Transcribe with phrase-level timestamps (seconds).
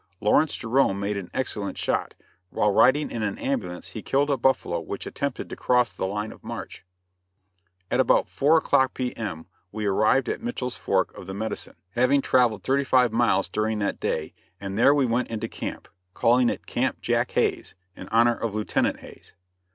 [0.19, 2.15] Lawrence Jerome made an excellent shot;
[2.49, 6.31] while riding in an ambulance he killed a buffalo which attempted to cross the line
[6.31, 6.83] of march.
[7.91, 12.63] At about four o'clock P.M., we arrived at Mitchell's Fork of the Medicine, having traveled
[12.63, 16.99] thirty five miles during that day, and there we went into camp calling it Camp
[17.01, 19.35] Jack Hayes, in honor of Lieutenant Hayes.